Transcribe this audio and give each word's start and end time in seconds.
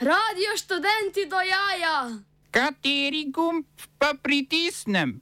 Radio 0.00 0.54
študenti 0.56 1.26
do 1.30 1.36
jaja. 1.42 2.22
Kateri 2.50 3.26
gumb 3.34 3.66
pa 3.98 4.14
pritisnem? 4.22 5.20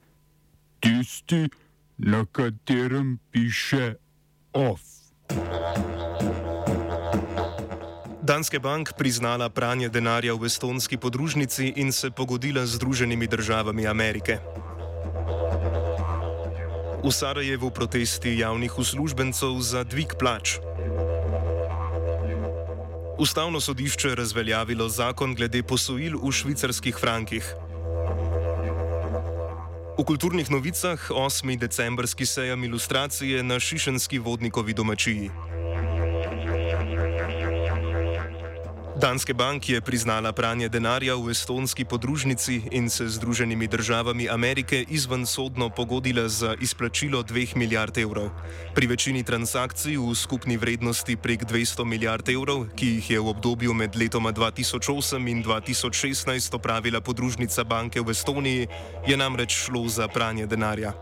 Tisti, 0.79 1.49
na 1.97 2.25
katerem 2.31 3.17
piše 3.31 3.95
OF. 4.53 4.81
Danske 8.21 8.59
bank 8.59 8.93
priznala 8.97 9.49
pranje 9.49 9.89
denarja 9.89 10.37
v 10.37 10.45
estonski 10.45 10.97
podružnici 10.97 11.73
in 11.75 11.91
se 11.91 12.11
pogodila 12.11 12.65
z 12.65 12.77
Združenimi 12.77 13.27
državami 13.27 13.87
Amerike. 13.87 14.37
V 17.03 17.11
Sarajevu 17.11 17.71
protesti 17.71 18.37
javnih 18.37 18.77
uslužbencev 18.77 19.57
za 19.59 19.83
dvig 19.83 20.13
plač. 20.19 20.61
Ustavno 23.19 23.59
sodišče 23.59 24.07
je 24.07 24.15
razveljavilo 24.15 24.89
zakon 24.89 25.35
glede 25.35 25.63
posojil 25.63 26.19
v 26.21 26.31
švicarskih 26.31 26.97
frankih. 26.99 27.53
V 29.97 30.03
kulturnih 30.05 30.51
novicah 30.51 31.09
8. 31.09 31.57
decembrski 31.57 32.25
sejem 32.25 32.63
ilustracije 32.63 33.43
na 33.43 33.59
Šišenski 33.59 34.19
vodnikovi 34.19 34.73
domačiji. 34.73 35.31
Danske 38.97 39.33
bank 39.33 39.69
je 39.69 39.81
priznala 39.81 40.31
pranje 40.33 40.69
denarja 40.73 41.13
v 41.15 41.29
estonski 41.29 41.85
podružnici 41.85 42.61
in 42.71 42.89
se 42.89 43.05
z 43.05 43.21
Združenimi 43.21 43.67
državami 43.67 44.29
Amerike 44.29 44.85
izven 44.89 45.25
sodno 45.25 45.69
pogodila 45.69 46.25
za 46.29 46.55
izplačilo 46.61 47.23
2 47.23 47.55
milijard 47.55 47.97
evrov. 47.97 48.29
Pri 48.73 48.87
večini 48.87 49.23
transakcij 49.23 49.97
v 49.97 50.15
skupni 50.15 50.57
vrednosti 50.57 51.15
prek 51.15 51.45
200 51.45 51.85
milijard 51.85 52.29
evrov, 52.29 52.65
ki 52.75 52.87
jih 52.87 53.09
je 53.09 53.19
v 53.19 53.29
obdobju 53.29 53.73
med 53.73 53.95
letoma 53.95 54.33
2008 54.33 55.29
in 55.29 55.43
2016 55.43 56.55
opravila 56.55 57.01
podružnica 57.01 57.63
banke 57.63 58.01
v 58.01 58.09
Estoniji, 58.09 58.67
je 59.07 59.17
namreč 59.17 59.53
šlo 59.69 59.85
za 59.87 60.07
pranje 60.07 60.47
denarja. 60.47 60.93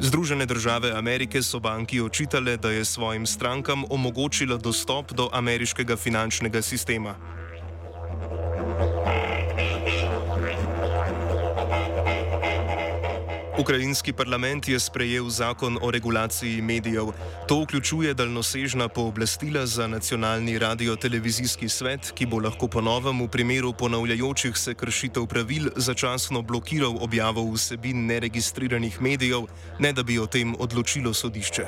Združene 0.00 0.46
države 0.46 0.92
Amerike 0.92 1.42
so 1.42 1.58
banki 1.60 2.00
očitale, 2.00 2.56
da 2.56 2.70
je 2.70 2.84
svojim 2.84 3.26
strankam 3.26 3.84
omogočila 3.90 4.56
dostop 4.56 5.12
do 5.12 5.28
ameriškega 5.32 5.96
finančnega 5.96 6.62
sistema. 6.62 7.14
Ukrajinski 13.60 14.12
parlament 14.12 14.68
je 14.68 14.78
sprejel 14.80 15.28
zakon 15.28 15.78
o 15.82 15.90
regulaciji 15.90 16.62
medijev. 16.62 17.12
To 17.48 17.60
vključuje 17.62 18.14
daljnosežna 18.14 18.88
pooblastila 18.88 19.66
za 19.66 19.86
nacionalni 19.86 20.58
radio-televizijski 20.58 21.68
svet, 21.68 22.12
ki 22.14 22.26
bo 22.26 22.38
lahko 22.40 22.68
ponovem 22.68 23.20
v 23.20 23.28
primeru 23.28 23.72
ponavljajočih 23.72 24.56
se 24.56 24.74
kršitev 24.74 25.26
pravil 25.26 25.68
začasno 25.76 26.42
blokiral 26.42 26.96
objavo 27.00 27.44
vsebin 27.52 28.06
neregistriranih 28.06 29.02
medijev, 29.02 29.44
ne 29.78 29.92
da 29.92 30.02
bi 30.02 30.18
o 30.18 30.26
tem 30.26 30.56
odločilo 30.58 31.14
sodišče. 31.14 31.66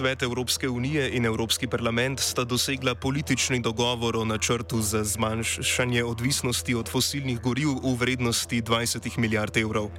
Svet 0.00 0.22
Evropske 0.22 0.68
unije 0.68 1.10
in 1.12 1.26
Evropski 1.26 1.66
parlament 1.66 2.20
sta 2.20 2.44
dosegla 2.44 2.94
politični 2.94 3.60
dogovor 3.60 4.16
o 4.16 4.24
načrtu 4.24 4.80
za 4.82 5.04
zmanjšanje 5.04 6.04
odvisnosti 6.04 6.74
od 6.74 6.88
fosilnih 6.88 7.40
goriv 7.40 7.68
v 7.68 7.92
vrednosti 8.00 8.62
20 8.62 9.18
milijard 9.18 9.56
evrov. 9.56 9.90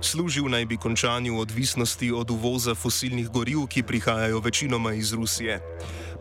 Služil 0.00 0.48
naj 0.48 0.66
bi 0.66 0.76
končanju 0.76 1.38
odvisnosti 1.40 2.12
od 2.12 2.30
uvoza 2.30 2.74
fosilnih 2.74 3.28
goriv, 3.28 3.64
ki 3.66 3.82
prihajajo 3.82 4.40
večinoma 4.40 4.92
iz 4.92 5.12
Rusije. 5.12 5.60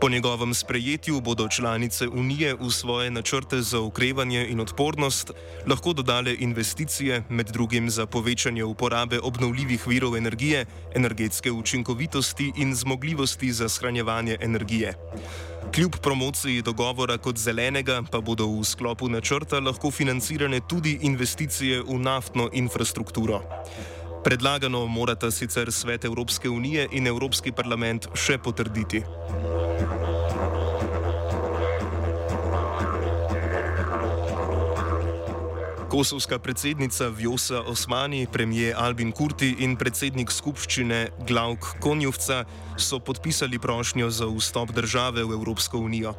Po 0.02 0.10
njegovem 0.10 0.54
sprejetju 0.54 1.22
bodo 1.22 1.48
članice 1.48 2.08
Unije 2.08 2.54
v 2.54 2.70
svoje 2.72 3.12
načrte 3.12 3.62
za 3.62 3.80
ukrevanje 3.80 4.48
in 4.50 4.60
odpornost 4.60 5.32
lahko 5.68 5.94
dodale 5.94 6.36
investicije, 6.40 7.24
med 7.30 7.48
drugim 7.48 7.90
za 7.90 8.06
povečanje 8.06 8.64
uporabe 8.64 9.20
obnovljivih 9.20 9.88
virov 9.88 10.18
energije, 10.18 10.66
energetske 10.96 11.52
učinkovitosti 11.52 12.52
in 12.58 12.76
zmogljivosti 12.76 13.52
za 13.52 13.70
shranjevanje 13.70 14.38
energije. 14.42 14.94
Kljub 15.76 15.96
promociji 16.02 16.62
dogovora 16.62 17.18
kot 17.18 17.38
zelenega 17.38 18.04
pa 18.12 18.22
bodo 18.22 18.48
v 18.48 18.64
sklopu 18.64 19.10
načrta 19.10 19.60
lahko 19.60 19.92
financirane 19.92 20.60
tudi 20.70 21.00
investicije 21.02 21.82
v 21.82 22.00
naftno 22.00 22.50
infrastrukturo. 22.54 23.42
Predlagano 24.26 24.88
morata 24.88 25.32
sicer 25.32 25.72
Svet 25.72 26.06
Evropske 26.06 26.50
unije 26.50 26.88
in 26.92 27.08
Evropski 27.08 27.52
parlament 27.52 28.08
še 28.18 28.40
potrditi. 28.42 29.04
Kosovska 35.90 36.40
predsednica 36.40 37.08
Vjosa 37.08 37.62
Osmani, 37.62 38.28
premijer 38.32 38.76
Albin 38.78 39.12
Kurti 39.12 39.56
in 39.60 39.76
predsednik 39.78 40.32
skupščine 40.32 41.08
Glauk 41.28 41.68
Konjuvca 41.80 42.44
so 42.78 43.00
podpisali 43.00 43.60
prošnjo 43.60 44.10
za 44.10 44.26
vstop 44.26 44.72
države 44.72 45.24
v 45.24 45.38
Evropsko 45.38 45.78
unijo. 45.78 46.14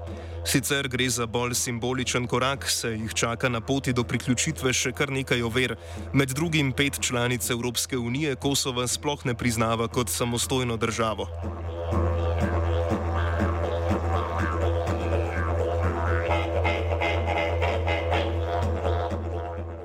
Sicer 0.46 0.88
gre 0.88 1.08
za 1.10 1.26
bolj 1.26 1.54
simboličen 1.54 2.26
korak, 2.26 2.70
se 2.70 2.92
jih 2.94 3.14
čaka 3.14 3.48
na 3.48 3.60
poti 3.60 3.92
do 3.92 4.04
priključitve 4.04 4.72
še 4.72 4.92
kar 4.92 5.10
nekaj 5.10 5.42
over. 5.42 5.76
Med 6.12 6.30
drugim 6.30 6.72
pet 6.72 7.00
članic 7.00 7.50
Evropske 7.50 7.98
unije 7.98 8.36
Kosova 8.36 8.86
sploh 8.86 9.26
ne 9.26 9.34
priznava 9.34 9.88
kot 9.88 10.08
samostojno 10.08 10.76
državo. 10.76 11.28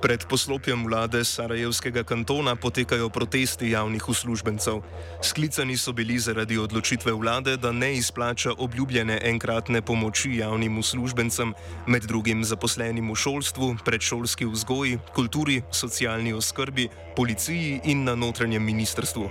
Pred 0.01 0.25
poslopjem 0.25 0.81
vlade 0.89 1.19
Sarajevskega 1.22 2.01
kantona 2.03 2.56
potekajo 2.57 3.09
protesti 3.13 3.69
javnih 3.69 4.09
uslužbencev. 4.09 4.79
Sklicani 5.22 5.78
so 5.78 5.94
bili 5.94 6.17
zaradi 6.19 6.57
odločitve 6.57 7.13
vlade, 7.13 7.53
da 7.57 7.72
ne 7.72 7.94
izplača 7.94 8.56
obljubljene 8.57 9.19
enkratne 9.29 9.81
pomoči 9.81 10.31
javnim 10.41 10.79
uslužbencem, 10.81 11.53
med 11.88 12.09
drugim 12.09 12.41
zaposlenim 12.44 13.11
v 13.11 13.16
šolstvu, 13.16 13.75
predšolski 13.85 14.45
vzgoji, 14.45 14.97
kulturi, 15.13 15.61
socialni 15.72 16.34
oskrbi, 16.34 16.90
policiji 17.16 17.81
in 17.85 18.03
na 18.03 18.16
notranjem 18.16 18.66
ministrstvu. 18.66 19.29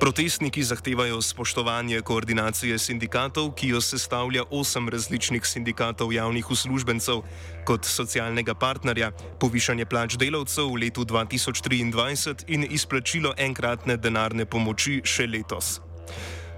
Protestniki 0.00 0.62
zahtevajo 0.62 1.22
spoštovanje 1.22 2.00
koordinacije 2.00 2.78
sindikatov, 2.78 3.54
ki 3.56 3.68
jo 3.68 3.80
sestavlja 3.80 4.42
osem 4.50 4.88
različnih 4.88 5.46
sindikatov 5.46 6.12
javnih 6.12 6.50
uslužbencev, 6.50 7.22
kot 7.64 7.84
socialnega 7.84 8.54
partnerja, 8.54 9.10
povišanje 9.40 9.86
plač 9.86 10.18
delavcev 10.20 10.68
v 10.68 10.82
letu 10.84 11.04
2023 11.04 12.44
in 12.46 12.66
izplačilo 12.70 13.32
enkratne 13.38 13.96
denarne 13.96 14.44
pomoči 14.44 15.00
še 15.04 15.26
letos. 15.26 15.80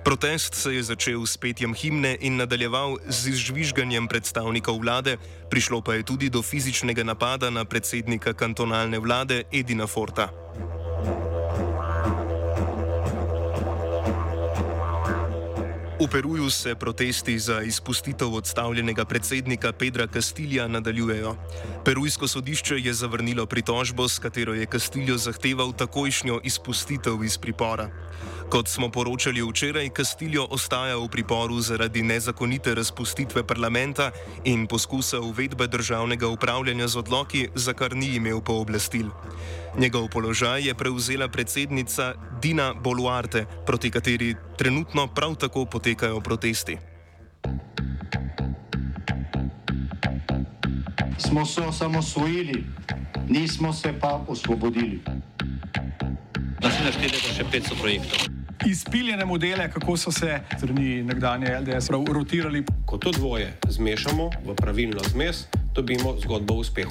Protest 0.05 0.55
se 0.55 0.75
je 0.75 0.83
začel 0.83 1.27
s 1.27 1.37
petjem 1.37 1.75
himne 1.75 2.17
in 2.21 2.37
nadaljeval 2.37 2.99
z 3.07 3.29
izžvižganjem 3.29 4.09
predstavnikov 4.09 4.81
vlade, 4.83 5.19
prišlo 5.51 5.83
pa 5.83 5.95
je 5.95 6.03
tudi 6.03 6.31
do 6.31 6.43
fizičnega 6.43 7.05
napada 7.05 7.51
na 7.51 7.65
predsednika 7.65 8.33
kantonalne 8.33 8.99
vlade 8.99 9.45
Edina 9.53 9.87
Forta. 9.87 10.33
V 15.99 16.07
Peruju 16.07 16.51
se 16.51 16.75
protesti 16.75 17.39
za 17.39 17.63
izpustitev 17.63 18.35
odstavljenega 18.35 19.05
predsednika 19.05 19.73
Pedra 19.73 20.07
Castilja 20.07 20.69
nadaljujejo. 20.69 21.37
Perujsko 21.85 22.29
sodišče 22.29 22.79
je 22.79 22.95
zavrnilo 22.95 23.47
pritožbo, 23.47 24.09
s 24.09 24.19
katero 24.19 24.55
je 24.55 24.67
Castillo 24.67 25.19
zahteval 25.19 25.73
takojšnjo 25.73 26.41
izpustitev 26.45 27.25
iz 27.25 27.39
pripora. 27.39 27.91
Kot 28.51 28.69
smo 28.69 28.89
poročali 28.89 29.43
včeraj, 29.43 29.91
Castillo 29.97 30.47
ostaja 30.51 30.97
v 30.97 31.09
priporu 31.09 31.61
zaradi 31.61 32.03
nezakonite 32.03 32.75
razpustitve 32.75 33.43
parlamenta 33.47 34.11
in 34.45 34.67
poskusa 34.67 35.21
uvedbe 35.21 35.67
državnega 35.67 36.29
upravljanja 36.29 36.89
z 36.89 36.97
odloki, 36.97 37.49
za 37.55 37.73
kar 37.73 37.97
ni 37.97 38.15
imel 38.15 38.41
pooblastil. 38.41 39.11
Njegov 39.77 40.09
položaj 40.09 40.67
je 40.67 40.75
prevzela 40.75 41.29
predsednica 41.29 42.15
Dina 42.43 42.75
Boluarte, 42.75 43.45
proti 43.67 43.91
kateri 43.91 44.35
trenutno 44.57 45.07
prav 45.07 45.35
tako 45.35 45.65
potekajo 45.65 46.21
protesti. 46.21 46.79
Smo 51.19 51.47
se 51.47 51.61
osamosvojili, 51.61 52.65
nismo 53.29 53.73
se 53.73 53.93
pa 54.01 54.25
osvobodili. 54.29 55.01
Da 56.61 56.71
se 56.71 56.85
naštejete 56.85 57.17
še 57.17 57.45
500 57.45 57.81
projektov. 57.81 58.19
Izpiljene 58.67 59.25
modele, 59.25 59.71
kako 59.71 59.97
so 59.97 60.13
se 60.13 60.41
strani 60.57 61.03
nekdanje 61.03 61.59
LDS 61.61 61.91
rotirali. 61.91 62.65
Ko 62.87 62.99
to 62.99 63.13
dvoje 63.13 63.53
zmešamo 63.69 64.31
v 64.47 64.55
pravilno 64.55 65.05
zmes, 65.13 65.47
dobimo 65.75 66.17
zgodbo 66.19 66.55
o 66.55 66.57
uspehu. 66.57 66.91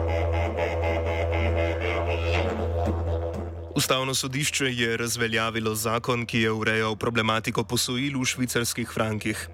Ustavno 3.75 4.13
sodišče 4.13 4.65
je 4.65 4.97
razveljavilo 4.97 5.75
zakon, 5.75 6.25
ki 6.25 6.39
je 6.39 6.51
urejal 6.51 6.95
problematiko 6.95 7.63
posojil 7.63 8.19
v 8.19 8.25
švicarskih 8.25 8.89
frankih. 8.93 9.47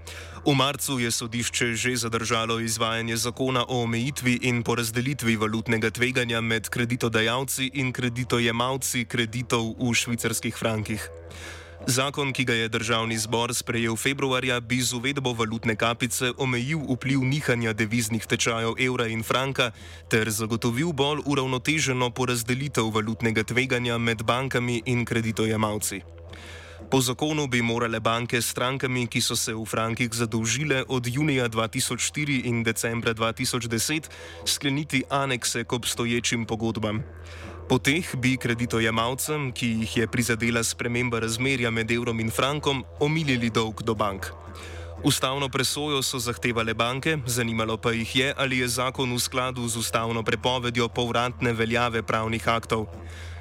V 0.45 0.55
marcu 0.55 0.99
je 0.99 1.11
sodišče 1.11 1.73
že 1.73 1.95
zadržalo 1.95 2.59
izvajanje 2.59 3.17
zakona 3.17 3.65
o 3.67 3.83
omejitvi 3.83 4.39
in 4.41 4.63
porazdelitvi 4.63 5.35
valutnega 5.35 5.89
tveganja 5.89 6.41
med 6.41 6.69
kreditodajalci 6.69 7.69
in 7.73 7.93
kreditojemalci 7.93 9.05
kreditov 9.05 9.75
v 9.77 9.93
švicarskih 9.93 10.55
frankih. 10.57 11.09
Zakon, 11.87 12.33
ki 12.35 12.43
ga 12.43 12.53
je 12.53 12.67
državni 12.67 13.15
zbor 13.17 13.53
sprejel 13.55 13.95
februarja, 13.95 14.59
bi 14.59 14.81
z 14.83 14.91
uvedbo 14.93 15.31
valutne 15.31 15.75
kapice 15.79 16.33
omejil 16.37 16.83
vpliv 16.83 17.23
nihanja 17.23 17.71
deviznih 17.73 18.27
tečajev 18.27 18.75
evra 18.75 19.07
in 19.07 19.23
franka 19.23 19.71
ter 20.11 20.27
zagotovil 20.27 20.91
bolj 20.91 21.23
uravnoteženo 21.23 22.09
porazdelitev 22.11 22.91
valutnega 22.91 23.47
tveganja 23.47 23.97
med 23.97 24.27
bankami 24.27 24.81
in 24.85 25.05
kreditojemalci. 25.07 26.01
Po 26.91 26.99
zakonu 27.01 27.47
bi 27.47 27.61
morale 27.61 27.99
banke 27.99 28.41
strankami, 28.41 29.07
ki 29.07 29.21
so 29.23 29.35
se 29.35 29.55
v 29.55 29.63
frankih 29.65 30.11
zadolžile 30.11 30.83
od 30.87 31.07
junija 31.07 31.47
2004 31.47 32.43
in 32.51 32.63
decembra 32.63 33.13
2010, 33.13 34.11
skleniti 34.45 35.03
anekse 35.09 35.63
k 35.63 35.73
obstoječim 35.73 36.45
pogodbam. 36.45 37.03
Po 37.67 37.75
teh 37.83 38.07
bi 38.15 38.37
kreditojemalcem, 38.39 39.49
ki 39.51 39.67
jih 39.81 39.95
je 39.97 40.05
prizadela 40.07 40.61
sprememba 40.63 41.19
razmerja 41.19 41.67
med 41.67 41.91
evrom 41.91 42.21
in 42.23 42.29
frankom, 42.31 42.85
omilili 43.03 43.49
dolg 43.51 43.83
do 43.83 43.91
bank. 43.91 44.29
Ustavno 45.03 45.49
presojo 45.51 45.99
so 45.99 46.15
zahtevale 46.15 46.71
banke, 46.73 47.17
zanimalo 47.27 47.75
pa 47.77 47.91
jih 47.91 48.15
je, 48.15 48.29
ali 48.37 48.61
je 48.63 48.67
zakon 48.71 49.11
v 49.11 49.19
skladu 49.19 49.67
z 49.67 49.83
ustavno 49.83 50.23
prepovedjo 50.23 50.87
povratne 50.87 51.51
veljave 51.53 52.05
pravnih 52.07 52.47
aktov. 52.47 52.87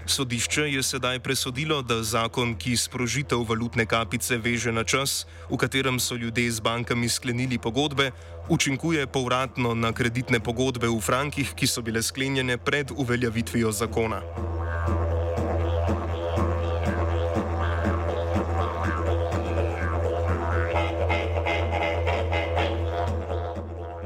Sodišče 0.06 0.62
je 0.70 0.82
sedaj 0.82 1.18
presodilo, 1.18 1.82
da 1.82 1.98
zakon, 2.02 2.54
ki 2.54 2.76
sprožitev 2.78 3.42
valutne 3.42 3.86
kapice 3.86 4.38
veže 4.38 4.72
na 4.72 4.84
čas, 4.84 5.26
v 5.50 5.58
katerem 5.58 5.98
so 6.00 6.14
ljudje 6.14 6.50
z 6.50 6.62
bankami 6.62 7.08
sklenili 7.08 7.58
pogodbe, 7.58 8.12
učinkuje 8.48 9.06
povratno 9.06 9.74
na 9.74 9.92
kreditne 9.92 10.40
pogodbe 10.40 10.86
v 10.86 11.00
frankih, 11.02 11.50
ki 11.58 11.66
so 11.66 11.82
bile 11.82 12.02
sklenjene 12.02 12.54
pred 12.58 12.94
uveljavitvijo 12.94 13.72
zakona. 13.72 14.22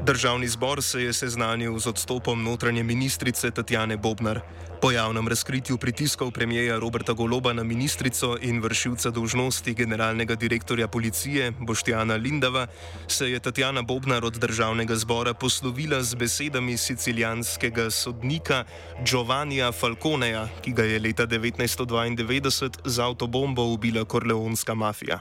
Državni 0.05 0.47
zbor 0.47 0.81
se 0.81 1.01
je 1.03 1.13
seznanil 1.13 1.79
z 1.79 1.87
odstopom 1.87 2.43
notranje 2.43 2.83
ministrice 2.83 3.51
Tatjane 3.51 3.97
Bobnar. 3.97 4.39
Po 4.81 4.91
javnem 4.91 5.27
razkritju 5.27 5.77
pritiskov 5.77 6.31
premijeja 6.31 6.79
Roberta 6.79 7.13
Goloba 7.13 7.53
na 7.53 7.63
ministrico 7.63 8.37
in 8.41 8.61
vršilca 8.61 9.09
dolžnosti 9.09 9.73
generalnega 9.73 10.35
direktorja 10.35 10.87
policije 10.87 11.51
Boštjana 11.59 12.15
Lindava 12.15 12.67
se 13.07 13.29
je 13.29 13.39
Tatjana 13.39 13.81
Bobnar 13.81 14.25
od 14.25 14.33
državnega 14.33 14.95
zbora 14.95 15.33
poslovila 15.33 16.03
z 16.03 16.15
besedami 16.15 16.77
sicilijanskega 16.77 17.89
sodnika 17.89 18.63
Giovannija 19.05 19.71
Falconeja, 19.71 20.47
ki 20.61 20.71
ga 20.71 20.83
je 20.83 20.99
leta 20.99 21.27
1992 21.27 22.69
z 22.85 22.99
avtobombo 22.99 23.63
ubila 23.63 24.05
korleonska 24.05 24.73
mafija. 24.73 25.19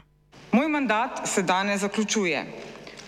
Moj 0.52 0.68
mandat 0.68 1.28
se 1.28 1.42
danes 1.42 1.80
zaključuje. 1.80 2.46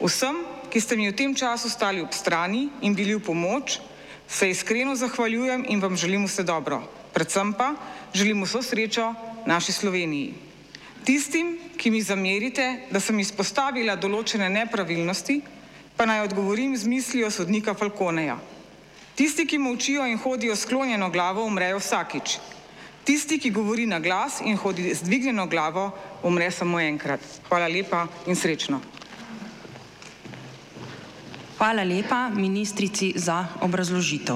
Vsem, 0.00 0.36
ki 0.72 0.80
ste 0.80 0.96
mi 0.96 1.04
v 1.04 1.12
tem 1.12 1.36
času 1.36 1.68
stali 1.68 2.00
ob 2.00 2.16
strani 2.16 2.72
in 2.80 2.96
bili 2.96 3.12
v 3.12 3.20
pomoč, 3.20 3.76
se 4.24 4.48
iskreno 4.48 4.96
zahvaljujem 4.96 5.68
in 5.68 5.80
vam 5.80 5.92
želim 5.96 6.24
vse 6.24 6.42
dobro. 6.48 6.80
Predvsem 7.12 7.52
pa 7.52 7.76
želim 8.16 8.40
vso 8.40 8.62
srečo 8.64 9.12
naši 9.44 9.72
Sloveniji. 9.72 10.32
Tistim, 11.04 11.58
ki 11.76 11.90
mi 11.90 12.00
zamerite, 12.00 12.88
da 12.88 13.00
sem 13.00 13.18
izpostavila 13.20 13.98
določene 14.00 14.48
nepravilnosti, 14.48 15.42
pa 15.92 16.06
naj 16.08 16.30
odgovorim 16.30 16.72
z 16.72 16.88
mislijo 16.88 17.28
sodnika 17.30 17.74
Falconeja. 17.74 18.38
Tisti, 19.12 19.44
ki 19.44 19.58
molčijo 19.58 20.06
in 20.08 20.16
hodijo 20.16 20.56
sklonjeno 20.56 21.10
glavo, 21.12 21.44
umrejo 21.44 21.82
vsakič. 21.82 22.38
Tisti, 23.04 23.36
ki 23.42 23.50
govori 23.50 23.84
na 23.86 23.98
glas 24.00 24.40
in 24.40 24.56
hodi 24.56 24.94
z 24.94 25.04
dvignjeno 25.04 25.50
glavo, 25.52 25.90
umre 26.22 26.48
samo 26.50 26.80
enkrat. 26.80 27.20
Hvala 27.50 27.68
lepa 27.68 28.06
in 28.26 28.38
srečno. 28.38 28.80
Hvala 31.62 31.86
lepa 31.86 32.26
ministrici 32.34 33.14
za 33.14 33.46
obrazložitev. 33.62 34.34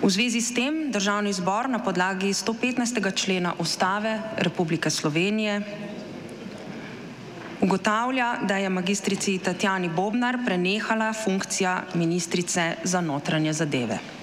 V 0.00 0.08
zvezi 0.08 0.40
s 0.40 0.56
tem 0.56 0.88
državni 0.88 1.36
zbor 1.36 1.68
na 1.68 1.84
podlagi 1.84 2.32
115. 2.32 3.12
člena 3.12 3.52
Ustave 3.60 4.16
Republike 4.40 4.88
Slovenije 4.88 5.60
ugotavlja, 7.60 8.40
da 8.48 8.56
je 8.56 8.72
magistrici 8.72 9.36
Tatjani 9.36 9.92
Bobnar 9.92 10.40
prenehala 10.40 11.12
funkcija 11.12 11.84
ministrice 11.92 12.80
za 12.88 13.04
notranje 13.04 13.52
zadeve. 13.52 14.21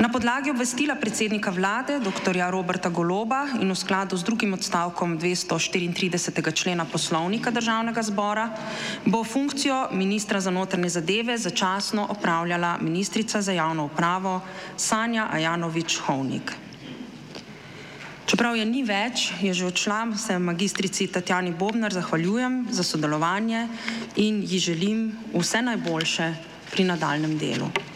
Na 0.00 0.08
podlagi 0.08 0.48
obvestila 0.48 0.96
predsednika 0.96 1.52
vlade 1.52 2.00
dr. 2.00 2.32
Roberta 2.48 2.88
Goloba 2.88 3.44
in 3.60 3.68
v 3.68 3.76
skladu 3.76 4.16
z 4.16 4.24
drugim 4.24 4.56
odstavkom 4.56 5.20
234. 5.20 6.40
člena 6.56 6.88
poslovnika 6.88 7.52
državnega 7.52 8.00
zbora 8.00 8.48
bo 9.04 9.20
funkcijo 9.20 9.92
ministra 9.92 10.40
za 10.40 10.48
notranje 10.48 10.88
zadeve 10.88 11.36
začasno 11.36 12.06
opravljala 12.16 12.78
ministrica 12.80 13.42
za 13.44 13.52
javno 13.52 13.92
upravo 13.92 14.40
Sanja 14.76 15.28
Ajanovič 15.32 16.00
Hovnik. 16.00 16.56
Čeprav 18.24 18.56
je 18.56 18.64
ni 18.64 18.80
več, 18.80 19.36
je 19.44 19.52
že 19.52 19.68
odšla, 19.68 20.16
se 20.16 20.38
magistrici 20.38 21.12
Tatjani 21.12 21.52
Bobnar 21.52 21.92
zahvaljujem 21.92 22.72
za 22.72 22.82
sodelovanje 22.82 23.68
in 24.16 24.40
ji 24.48 24.58
želim 24.58 25.12
vse 25.36 25.60
najboljše 25.62 26.34
pri 26.72 26.88
nadaljem 26.88 27.36
delu. 27.36 27.89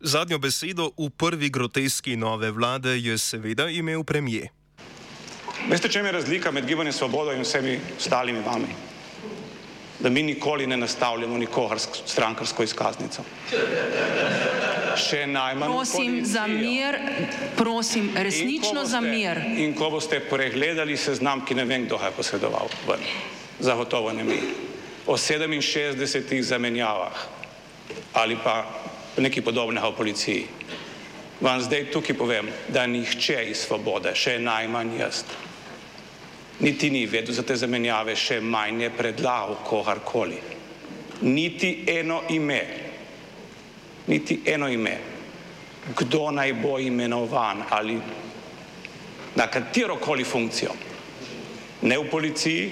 Zadnjo 0.00 0.38
besedo 0.38 0.90
v 0.96 1.10
prvi 1.12 1.50
groteski 1.50 2.16
nove 2.16 2.50
vlade 2.50 2.96
je 2.96 3.18
seveda 3.18 3.68
imel 3.68 4.04
premije. 4.04 4.48
Veste, 5.68 5.88
čem 5.88 6.06
je 6.06 6.12
razlika 6.12 6.50
med 6.50 6.66
gibanjem 6.66 6.92
Svobodo 6.92 7.32
in 7.32 7.42
vsemi 7.44 7.80
ostalimi 7.98 8.40
vami? 8.40 8.72
Da 10.00 10.08
mi 10.08 10.22
nikoli 10.22 10.66
ne 10.66 10.76
nastavljamo 10.76 11.38
nikogar 11.38 11.78
strankarsko 12.06 12.62
izkaznico. 12.62 13.22
Še 14.96 15.26
najmanj. 15.26 15.68
Prosim 15.68 16.16
za 16.24 16.46
mir, 16.46 16.96
prosim, 17.56 18.08
resnično 18.16 18.84
za 18.84 19.00
mir. 19.04 19.36
In 19.60 19.74
ko 19.76 19.90
boste 19.90 20.22
pregledali 20.30 20.96
seznam, 20.96 21.44
ki 21.44 21.54
ne 21.60 21.68
vem, 21.68 21.84
kdo 21.84 22.00
ga 22.00 22.08
je 22.08 22.16
posredoval 22.16 22.72
ven, 22.88 23.04
zagotovo 23.60 24.16
ne 24.16 24.24
mi, 24.24 24.40
o 25.06 25.20
67 25.20 26.40
zamenjavah 26.42 27.28
ali 28.12 28.36
pa 28.44 28.64
nekaj 29.16 29.42
podobnega 29.42 29.88
v 29.88 29.96
policiji. 29.96 30.46
Vam 31.40 31.60
zdaj 31.60 31.90
tukaj 31.90 32.16
povem, 32.16 32.48
da 32.68 32.86
nihče 32.86 33.46
iz 33.50 33.64
svobode, 33.64 34.12
še 34.14 34.38
najmanj 34.38 34.96
jaz, 35.00 35.22
niti 36.60 36.90
ni 36.90 37.06
vedel 37.08 37.34
za 37.34 37.42
te 37.42 37.56
zamenjave, 37.56 38.16
še 38.16 38.40
manj 38.40 38.84
je 38.84 38.90
predlagal 38.92 39.56
kogarkoli. 39.64 40.38
Niti 41.22 41.84
eno 41.88 42.22
ime, 42.28 42.60
niti 44.06 44.40
eno 44.46 44.68
ime, 44.68 44.96
kdo 45.96 46.30
naj 46.30 46.52
bo 46.60 46.78
imenovan 46.78 47.64
ali 47.70 47.96
na 49.36 49.46
katerokoli 49.46 50.24
funkcijo, 50.24 50.72
ne 51.82 51.98
v 51.98 52.08
policiji, 52.10 52.70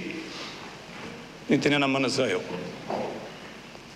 niti 1.48 1.70
ne 1.70 1.78
na 1.78 1.86
MNZ-ju 1.88 2.40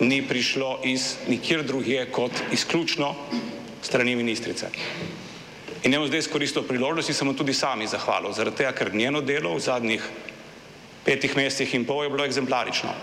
ni 0.03 0.21
prišlo 0.27 0.79
iz 0.83 1.15
nikjer 1.27 1.63
drugje 1.63 2.05
kot 2.11 2.31
izključno 2.51 3.15
strani 3.81 4.15
ministrice. 4.15 4.67
In 5.83 5.91
bom 5.91 6.07
zdaj 6.07 6.19
izkoristil 6.19 6.63
priložnosti, 6.63 7.13
sem 7.13 7.27
mu 7.27 7.33
tudi 7.35 7.53
sami 7.53 7.87
zahvalil, 7.87 8.31
zaradi 8.33 8.57
tega, 8.57 8.71
ker 8.71 8.93
njeno 8.95 9.21
delo 9.21 9.55
v 9.55 9.59
zadnjih 9.59 10.03
petih 11.05 11.35
mesecih 11.35 11.73
in 11.75 11.85
pol 11.85 12.03
je 12.03 12.09
bilo 12.09 12.25
eksemplarično. 12.25 12.93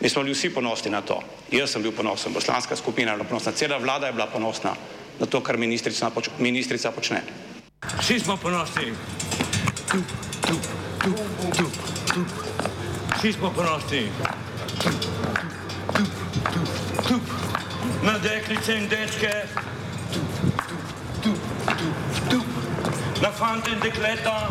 Mi 0.00 0.08
smo 0.08 0.22
bili 0.22 0.34
vsi 0.34 0.50
ponosni 0.54 0.90
na 0.90 1.00
to. 1.02 1.18
Jaz 1.50 1.74
sem 1.74 1.82
bil 1.82 1.92
ponosen, 1.92 2.34
poslanska 2.34 2.76
skupina 2.76 3.10
je 3.10 3.16
bila 3.16 3.28
ponosna, 3.28 3.52
cela 3.52 3.78
vlada 3.78 4.06
je 4.06 4.12
bila 4.12 4.26
ponosna 4.26 4.74
na 5.18 5.26
to, 5.26 5.40
kar 5.40 5.58
ministrica, 5.58 6.10
poč 6.10 6.30
ministrica 6.38 6.90
počne. 6.90 7.22
Vsi 8.00 8.20
smo 8.20 8.36
ponosni. 8.36 8.92
Tu, 9.90 10.02
tu, 10.46 10.58
tu, 11.02 11.12
tu, 11.56 11.70
tu. 12.14 12.24
Vsi 13.18 13.32
smo 13.32 13.50
ponosni. 13.50 14.08
Tu, 14.82 14.90
tu 14.90 14.98
tup, 14.98 15.33
tup, 16.52 16.68
tup, 17.06 17.22
na 18.02 18.18
deklice 18.18 18.76
in 18.76 18.88
dečke, 18.88 19.48
tup, 20.12 20.28
tup, 21.22 21.38
tup, 21.78 21.94
tup, 22.28 22.46
na 23.22 23.30
fante 23.30 23.70
in 23.70 23.80
dekleta, 23.80 24.50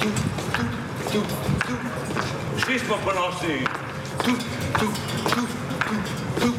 tup, 0.00 0.16
tup, 0.52 0.68
tup, 1.12 1.28
tup. 1.66 1.80
Vsi 2.56 2.78
smo 2.78 2.96
ponosni, 3.04 3.64
tup, 4.24 4.40
tup, 4.78 4.94
tup, 5.34 5.48
tup, 5.84 6.04
tup. 6.40 6.56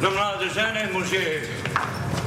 Na 0.00 0.08
mlade 0.10 0.48
žene 0.54 0.82
in 0.84 0.92
može. 0.92 1.40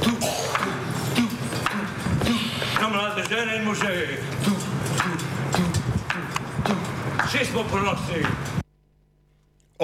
Tup, 0.02 0.20
tup, 0.20 0.76
tup, 1.14 1.30
tup, 1.70 1.86
tup. 2.26 2.42
Na 2.80 2.88
mlade 2.88 3.22
žene 3.28 3.56
in 3.56 3.64
može. 3.64 4.18
Tup, 4.44 4.58
tup, 4.96 5.20
tup, 5.52 5.72
tup, 6.08 6.66
tup. 6.66 6.78
Vsi 7.26 7.44
smo 7.44 7.64
ponosni. 7.64 8.53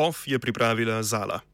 OF 0.00 0.25
je 0.25 0.38
pripravila 0.38 1.02
Zala. 1.02 1.50